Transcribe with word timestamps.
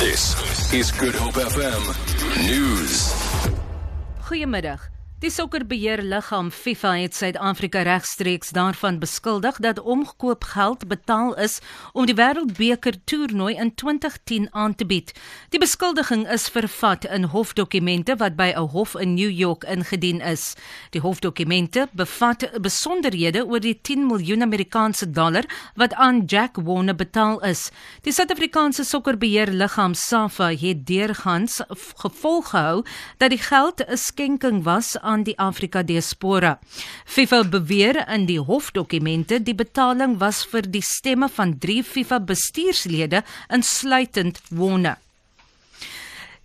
This 0.00 0.72
is 0.72 0.90
Good 0.90 1.14
Hope 1.14 1.34
FM 1.34 1.84
News. 2.48 3.12
Goeiemiddag. 4.24 4.80
Die 5.20 5.28
sokkerbeheerliggaam 5.28 6.46
FIFA 6.48 6.90
het 6.96 7.14
Suid-Afrika 7.14 7.82
regstreeks 7.84 8.54
daarvan 8.56 8.98
beskuldig 8.98 9.58
dat 9.60 9.80
omkoopgeld 9.80 10.86
betaal 10.88 11.34
is 11.36 11.58
om 11.92 12.06
die 12.08 12.14
Wêreldbeker 12.16 12.96
toernooi 13.04 13.52
in 13.60 13.74
2010 13.74 14.46
aan 14.56 14.74
te 14.74 14.86
bied. 14.86 15.12
Die 15.52 15.60
beskuldiging 15.60 16.24
is 16.24 16.48
vervat 16.48 17.04
in 17.04 17.28
hofdokumente 17.34 18.16
wat 18.16 18.36
by 18.36 18.52
'n 18.56 18.72
hof 18.72 18.94
in 18.96 19.14
New 19.14 19.30
York 19.30 19.64
ingedien 19.64 20.20
is. 20.20 20.54
Die 20.90 21.00
hofdokumente 21.00 21.88
bevat 21.92 22.48
besonderhede 22.60 23.44
oor 23.44 23.60
die 23.60 23.80
10 23.82 24.06
miljoen 24.06 24.42
Amerikaanse 24.42 25.10
dollar 25.10 25.44
wat 25.74 25.94
aan 25.94 26.24
Jack 26.24 26.56
Warner 26.56 26.96
betaal 26.96 27.44
is. 27.44 27.70
Die 28.00 28.12
Suid-Afrikaanse 28.12 28.84
sokkerbeheerliggaam 28.84 29.94
SAFA 29.94 30.54
het 30.54 30.86
deurgangs 30.86 31.60
gevolg 31.96 32.50
gehou 32.50 32.84
dat 33.18 33.30
die 33.30 33.38
geld 33.38 33.84
'n 33.86 33.96
skenking 33.96 34.64
was 34.64 34.96
aan 35.10 35.26
die 35.26 35.36
Afrika 35.38 35.82
diaspora. 35.82 36.56
FIFA 37.04 37.42
beweer 37.50 38.00
in 38.06 38.26
die 38.30 38.40
hofdokumente 38.40 39.42
die 39.42 39.56
betaling 39.58 40.18
was 40.22 40.44
vir 40.46 40.70
die 40.70 40.84
stemme 40.86 41.28
van 41.28 41.58
3 41.58 41.82
FIFA 41.92 42.22
bestuurslede 42.32 43.24
insluitend 43.50 44.42
Wonne. 44.54 44.96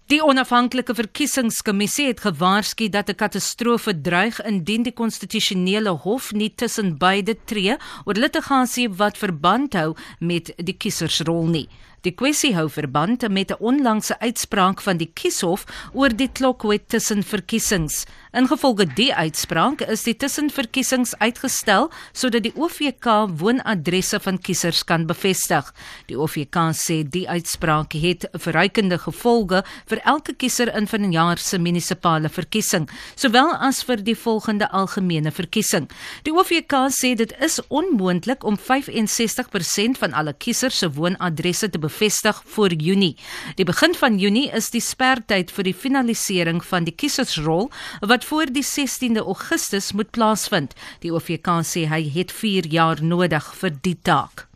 Die 0.05 0.19
onafhanklike 0.21 0.93
verkiesingskommissie 0.93 2.11
het 2.11 2.19
gewaarsku 2.21 2.89
dat 2.93 3.09
'n 3.09 3.15
katastrofe 3.15 4.01
dreig 4.01 4.38
indien 4.45 4.83
die 4.83 4.93
konstitusionele 4.93 5.89
hof 5.89 6.31
nie 6.31 6.53
tussen 6.55 6.97
beide 6.97 7.35
tree 7.45 7.77
oor 8.05 8.13
litigasie 8.13 8.89
wat 8.89 9.17
verband 9.17 9.73
hou 9.73 9.95
met 10.19 10.53
die 10.57 10.77
kiesersrol 10.77 11.47
nie. 11.47 11.67
Die 12.05 12.14
kwessie 12.14 12.52
hou 12.54 12.68
verband 12.70 13.23
met 13.34 13.52
'n 13.52 13.58
onlangse 13.59 14.20
uitspraak 14.20 14.82
van 14.82 14.98
die 14.98 15.09
Kieshof 15.14 15.66
oor 15.94 16.09
die 16.09 16.30
klokwet 16.30 16.89
tussen 16.89 17.23
verkiesings. 17.23 18.06
Ingevolge 18.31 18.86
die 18.86 19.14
uitspraak 19.14 19.81
is 19.81 20.03
die 20.03 20.14
tussenverkiesings 20.14 21.16
uitgestel 21.17 21.89
sodat 22.14 22.44
die 22.44 22.53
OVK 22.56 23.06
woonadresse 23.39 24.20
van 24.20 24.38
kiesers 24.38 24.84
kan 24.84 25.08
bevestig. 25.08 25.73
Die 26.06 26.17
OVK 26.20 26.56
sê 26.73 27.03
die 27.09 27.30
uitspraak 27.30 27.94
het 27.94 28.28
verrykende 28.34 28.97
gevolge 28.97 29.64
vir 29.88 30.00
elke 30.06 30.34
kiezer 30.34 30.75
in 30.78 30.88
vanjaar 30.88 31.38
se 31.38 31.58
munisipale 31.58 32.30
verkiesing, 32.30 32.90
sowel 33.16 33.56
as 33.56 33.84
vir 33.84 34.03
die 34.03 34.16
volgende 34.16 34.69
algemene 34.69 35.31
verkiesing. 35.31 35.90
Die 36.23 36.34
OVK 36.34 36.73
sê 36.90 37.16
dit 37.16 37.34
is 37.40 37.59
onmoontlik 37.69 38.44
om 38.44 38.58
65% 38.58 39.97
van 39.97 40.14
alle 40.14 40.34
kiesers 40.34 40.78
se 40.78 40.92
woonadresse 40.92 41.69
te 41.69 41.80
bevestig 41.80 41.94
bevestig 41.95 42.41
voor 42.45 42.73
Junie. 42.73 43.15
Die 43.55 43.65
begin 43.65 43.95
van 43.95 44.17
Junie 44.19 44.49
is 44.51 44.69
die 44.73 44.81
spertyd 44.83 45.51
vir 45.55 45.63
die 45.63 45.73
finalisering 45.73 46.59
van 46.63 46.83
die 46.83 46.95
kiesersrol 46.95 47.69
wat 48.03 48.27
voor 48.27 48.51
die 48.51 48.63
16de 48.63 49.23
Augustus 49.23 49.93
moet 49.95 50.11
plaasvind. 50.11 50.75
Die 50.99 51.13
OVK 51.16 51.61
sê 51.63 51.85
hy 51.88 52.03
het 52.17 52.35
4 52.35 52.67
jaar 52.67 53.03
nodig 53.03 53.47
vir 53.61 53.79
die 53.81 53.95
taak. 54.03 54.47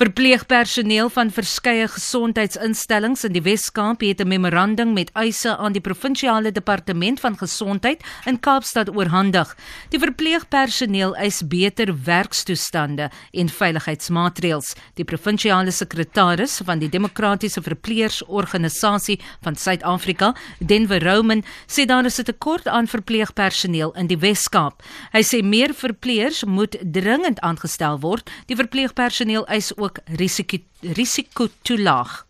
Verpleegpersoneel 0.00 1.10
van 1.12 1.28
verskeie 1.28 1.84
gesondheidsinstellings 1.92 3.26
in 3.28 3.34
die 3.34 3.42
Wes-Kaap 3.44 4.00
het 4.00 4.22
'n 4.24 4.28
memorandum 4.28 4.94
met 4.96 5.10
eise 5.12 5.56
aan 5.56 5.72
die 5.72 5.80
provinsiale 5.80 6.52
departement 6.52 7.20
van 7.20 7.36
gesondheid 7.36 8.00
in 8.24 8.40
Kaapstad 8.40 8.96
oorhandig. 8.96 9.56
Die 9.90 9.98
verpleegpersoneel 9.98 11.16
eis 11.16 11.42
beter 11.46 11.92
werkstoestande 12.04 13.10
en 13.30 13.48
veiligheidsmaatreëls. 13.48 14.74
Die 14.94 15.04
provinsiale 15.04 15.70
sekretaris 15.70 16.60
van 16.64 16.78
die 16.78 16.88
Demokratiese 16.88 17.62
Verpleegsorganisasie 17.62 19.20
van 19.42 19.56
Suid-Afrika, 19.56 20.34
Denver 20.58 21.02
Roman, 21.02 21.44
sê 21.66 21.84
daar 21.84 22.04
is 22.04 22.18
'n 22.18 22.24
tekort 22.24 22.68
aan 22.68 22.86
verpleegpersoneel 22.86 23.92
in 23.92 24.06
die 24.06 24.18
Wes-Kaap. 24.18 24.82
Hy 25.12 25.22
sê 25.22 25.42
meer 25.42 25.74
verpleegers 25.74 26.44
moet 26.44 26.76
dringend 26.92 27.40
aangestel 27.40 28.00
word. 28.00 28.30
Die 28.46 28.56
verpleegpersoneel 28.56 29.46
eis 29.46 29.76
ook 29.76 29.89
risiko 30.20 30.58
risiko 30.96 31.48
toelaag. 31.62 32.29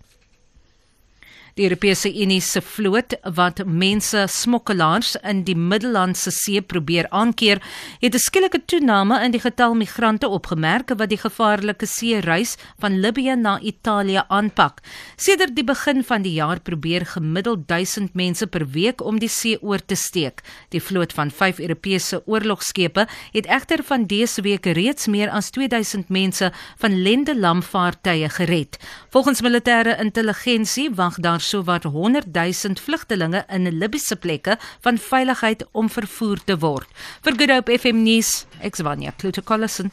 Die 1.60 1.66
Europese 1.68 2.08
Unie 2.08 2.40
se 2.40 2.62
vloot 2.64 3.12
wat 3.36 3.58
mense 3.68 4.22
smokkelaars 4.32 5.10
in 5.28 5.42
die 5.44 5.52
Middellandse 5.52 6.30
See 6.32 6.62
probeer 6.64 7.04
aankeer, 7.12 7.60
het 8.00 8.14
'n 8.14 8.18
skielike 8.18 8.64
toename 8.64 9.20
in 9.24 9.30
die 9.30 9.40
getal 9.40 9.74
migrante 9.74 10.28
opgemerk 10.28 10.88
wat 10.96 11.10
die 11.10 11.20
gevaarlike 11.20 11.86
seereis 11.86 12.56
van 12.78 13.00
Libië 13.00 13.36
na 13.36 13.60
Italië 13.60 14.22
aanpak. 14.28 14.80
Sedert 15.16 15.54
die 15.54 15.64
begin 15.64 16.02
van 16.04 16.22
die 16.22 16.32
jaar 16.32 16.60
probeer 16.60 17.04
gemiddeld 17.06 17.68
1000 17.68 18.14
mense 18.14 18.46
per 18.46 18.66
week 18.66 19.04
om 19.04 19.18
die 19.18 19.28
see 19.28 19.58
oor 19.60 19.84
te 19.84 19.94
steek. 19.94 20.40
Die 20.70 20.80
vloot 20.80 21.12
van 21.12 21.30
5 21.30 21.58
Europese 21.58 22.22
oorlogskepe 22.26 23.06
het 23.32 23.46
egter 23.46 23.84
van 23.84 24.06
dese 24.06 24.40
week 24.42 24.66
reeds 24.66 25.06
meer 25.06 25.28
as 25.30 25.50
2000 25.50 26.08
mense 26.08 26.52
van 26.78 27.02
lendelamvaartuie 27.02 28.28
gered. 28.28 28.78
Volgens 29.10 29.42
militêre 29.42 29.98
intelligensie 30.00 30.90
wag 30.94 31.14
daar 31.20 31.40
sowat 31.50 31.88
100 31.90 32.30
000 32.34 32.80
vlugtelinge 32.84 33.44
in 33.48 33.70
Libiese 33.78 34.16
plekke 34.16 34.58
van 34.86 35.00
veiligheid 35.10 35.66
om 35.72 35.90
vervoer 35.90 36.44
te 36.46 36.58
word. 36.62 36.88
Vir 37.26 37.36
Good 37.40 37.56
Hope 37.56 37.78
FM 37.78 38.04
nuus, 38.06 38.44
ek's 38.62 38.86
Vanya 38.86 39.12
Klutokollison. 39.18 39.90